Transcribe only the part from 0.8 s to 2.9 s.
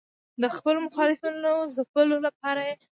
مخالفینو ځپلو لپاره یې.